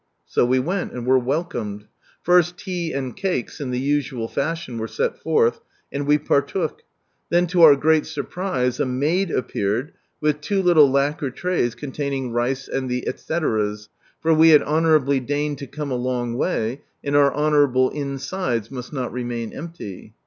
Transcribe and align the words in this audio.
So 0.25 0.45
we 0.47 0.57
went, 0.57 0.93
and 0.93 1.05
were 1.05 1.19
welcomed. 1.19 1.85
First 2.23 2.57
tea 2.57 2.91
and 2.91 3.15
cakes, 3.15 3.61
in 3.61 3.69
the 3.69 3.77
usual 3.79 4.27
fashion, 4.27 4.79
were 4.79 4.87
set 4.87 5.19
forth, 5.19 5.59
and 5.91 6.07
we 6.07 6.17
partook; 6.17 6.81
then, 7.29 7.45
to 7.45 7.61
our 7.61 7.75
great 7.75 8.07
surprise, 8.07 8.79
a 8.79 8.85
maid 8.87 9.29
appeared 9.29 9.93
with 10.19 10.41
two 10.41 10.63
little 10.63 10.89
lacquer 10.89 11.29
trays 11.29 11.75
containing 11.75 12.31
rice 12.31 12.67
and 12.67 12.89
the 12.89 13.05
&cs.," 13.15 13.89
for 14.21 14.33
we 14.33 14.49
had 14.49 14.63
honourabty 14.63 15.19
deigned 15.23 15.59
to 15.59 15.67
come 15.67 15.91
a 15.91 15.95
long 15.95 16.33
way, 16.33 16.81
and 17.03 17.15
our 17.15 17.31
honourable 17.35 17.91
tnsides 17.91 18.71
must 18.71 18.91
not 18.91 19.13
remain 19.13 19.53
empty." 19.53 20.15